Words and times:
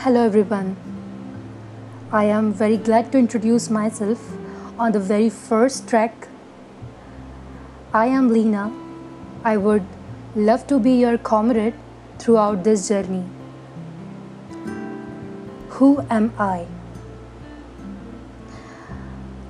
Hello, 0.00 0.24
everyone. 0.26 0.76
I 2.12 2.24
am 2.24 2.52
very 2.52 2.76
glad 2.76 3.10
to 3.12 3.18
introduce 3.18 3.70
myself 3.70 4.20
on 4.78 4.92
the 4.92 5.00
very 5.00 5.30
first 5.30 5.88
track. 5.88 6.28
I 7.94 8.06
am 8.06 8.28
Leena. 8.28 8.70
I 9.42 9.56
would 9.56 9.84
love 10.34 10.66
to 10.66 10.78
be 10.78 10.92
your 11.00 11.16
comrade 11.16 11.74
throughout 12.18 12.62
this 12.62 12.88
journey. 12.88 13.24
Who 15.78 15.90
am 16.10 16.30
I? 16.38 16.66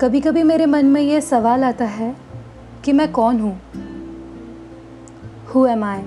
कभी 0.00 0.20
कभी 0.20 0.42
मेरे 0.42 0.66
मन 0.66 0.86
में 0.86 1.00
ये 1.00 1.20
सवाल 1.20 1.64
आता 1.64 1.84
है 2.00 2.14
कि 2.84 2.92
मैं 2.92 3.10
कौन 3.12 3.40
हूँ 3.40 3.58
who 5.54 5.66
am 5.66 5.84
I 5.84 6.02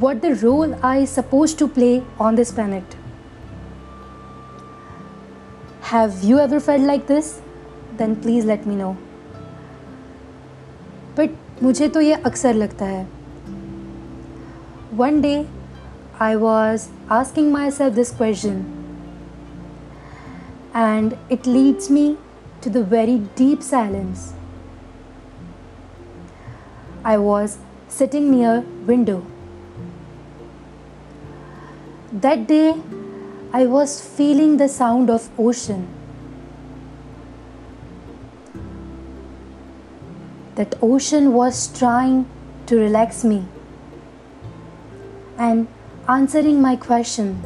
what 0.00 0.20
the 0.20 0.34
role 0.34 0.74
I 0.84 1.04
supposed 1.04 1.58
to 1.58 1.68
play 1.68 2.02
on 2.20 2.34
this 2.34 2.52
planet. 2.52 2.96
Have 5.80 6.22
you 6.22 6.38
ever 6.38 6.60
felt 6.60 6.82
like 6.82 7.06
this? 7.06 7.40
Then 7.96 8.16
please 8.16 8.44
let 8.44 8.66
me 8.66 8.74
know. 8.76 8.96
But 11.14 11.30
मुझे 11.62 11.88
तो 11.88 12.00
ये 12.00 12.14
अक्सर 12.30 12.54
लगता 12.54 12.84
है 12.86 13.06
One 15.02 15.20
day 15.22 15.46
I 16.18 16.34
was 16.36 16.88
asking 17.10 17.50
myself 17.52 17.94
this 17.94 18.10
question 18.10 18.58
and 20.74 21.16
it 21.36 21.46
leads 21.46 21.88
me 21.90 22.04
to 22.60 22.70
the 22.70 22.82
very 22.82 23.16
deep 23.40 23.62
silence. 23.62 24.32
I 27.04 27.16
was 27.18 27.58
sitting 27.88 28.30
near 28.30 28.60
window 28.92 29.22
that 32.11 32.47
day, 32.47 32.75
I 33.53 33.65
was 33.65 34.01
feeling 34.01 34.57
the 34.57 34.67
sound 34.67 35.09
of 35.09 35.29
ocean. 35.39 35.87
That 40.55 40.75
ocean 40.81 41.33
was 41.33 41.67
trying 41.77 42.29
to 42.67 42.77
relax 42.77 43.23
me 43.23 43.45
and 45.37 45.67
answering 46.07 46.61
my 46.61 46.75
question 46.75 47.41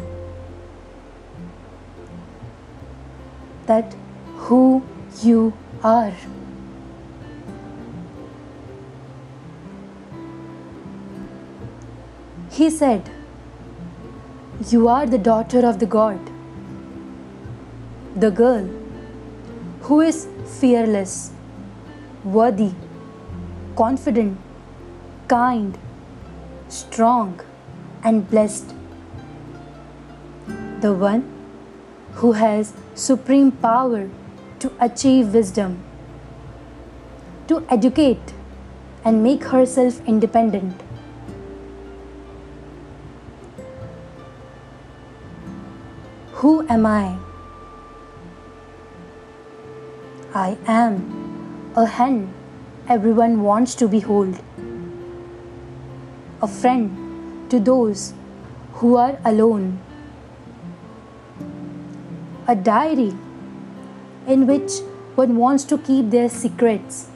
that 3.67 3.95
who 4.47 4.83
you 5.21 5.53
are. 5.83 6.13
He 12.51 12.69
said, 12.69 13.09
you 14.61 14.87
are 14.87 15.05
the 15.05 15.17
daughter 15.17 15.65
of 15.67 15.79
the 15.79 15.85
God, 15.85 16.17
the 18.15 18.31
girl 18.31 18.69
who 19.81 19.99
is 19.99 20.27
fearless, 20.59 21.31
worthy, 22.23 22.71
confident, 23.75 24.37
kind, 25.27 25.77
strong, 26.69 27.41
and 28.01 28.29
blessed. 28.29 28.73
The 30.79 30.93
one 30.93 31.29
who 32.13 32.31
has 32.31 32.73
supreme 32.93 33.51
power 33.51 34.09
to 34.59 34.71
achieve 34.79 35.33
wisdom, 35.33 35.83
to 37.49 37.65
educate 37.69 38.33
and 39.03 39.21
make 39.21 39.43
herself 39.43 39.99
independent 40.07 40.84
Who 46.39 46.67
am 46.67 46.85
I? 46.85 47.17
I 50.33 50.57
am 50.67 51.71
a 51.77 51.85
hen 51.85 52.33
everyone 52.89 53.41
wants 53.41 53.73
to 53.75 53.87
behold, 53.87 54.41
a 56.41 56.47
friend 56.47 57.49
to 57.49 57.59
those 57.61 58.13
who 58.73 58.97
are 58.97 59.17
alone, 59.23 59.79
a 62.49 62.55
diary 62.67 63.13
in 64.27 64.45
which 64.45 64.79
one 65.15 65.37
wants 65.37 65.63
to 65.63 65.77
keep 65.77 66.09
their 66.09 66.27
secrets, 66.27 67.07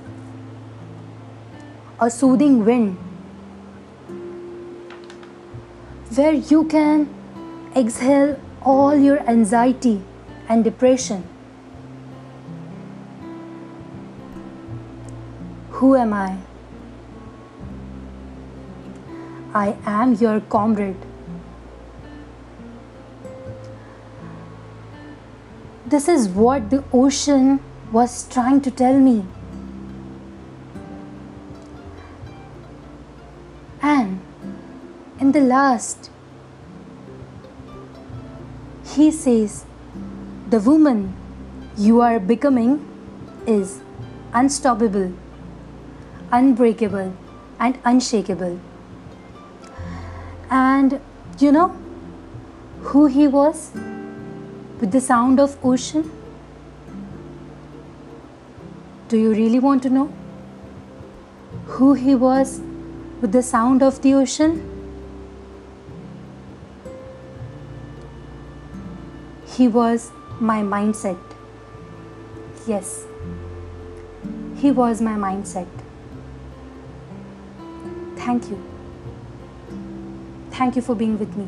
a 2.00 2.10
soothing 2.10 2.64
wind 2.64 2.98
where 6.16 6.32
you 6.32 6.64
can 6.64 7.10
exhale 7.76 8.40
all 8.62 8.96
your 8.96 9.20
anxiety 9.30 10.02
and 10.48 10.64
depression. 10.64 11.24
Who 15.72 15.96
am 15.96 16.14
I? 16.14 16.38
I 19.54 19.78
am 19.86 20.14
your 20.16 20.42
comrade. 20.42 20.98
This 25.88 26.08
is 26.08 26.28
what 26.28 26.70
the 26.70 26.84
ocean 26.94 27.60
was 27.92 28.28
trying 28.30 28.62
to 28.62 28.70
tell 28.70 29.00
me. 29.00 29.26
And 33.82 34.20
in 35.20 35.32
the 35.32 35.42
last 35.42 36.12
he 39.00 39.10
says, 39.12 39.66
The 40.50 40.60
woman 40.60 41.16
you 41.78 42.02
are 42.02 42.20
becoming 42.20 42.72
is 43.48 43.82
unstoppable, 44.34 45.14
unbreakable, 46.32 47.14
and 47.60 47.78
unshakable. 47.86 48.60
And 50.50 51.00
you 51.40 51.52
know 51.52 51.68
who 52.82 53.06
he 53.06 53.28
was 53.28 53.72
with 54.80 54.92
the 54.92 55.02
sound 55.02 55.40
of 55.40 55.58
ocean? 55.64 56.12
Do 59.08 59.18
you 59.18 59.32
really 59.32 59.60
want 59.60 59.84
to 59.84 59.90
know 59.90 60.12
who 61.78 61.94
he 61.94 62.16
was 62.16 62.60
with 63.22 63.32
the 63.32 63.44
sound 63.44 63.82
of 63.84 64.02
the 64.02 64.14
ocean? 64.14 64.79
He 69.60 69.68
was 69.68 70.12
my 70.40 70.62
mindset. 70.62 71.20
Yes, 72.66 73.06
he 74.56 74.72
was 74.72 75.02
my 75.02 75.16
mindset. 75.16 75.68
Thank 78.16 78.50
you. 78.50 78.58
Thank 80.52 80.78
you 80.78 80.82
for 80.82 80.96
being 80.96 81.20
with 81.20 81.36
me. 81.36 81.46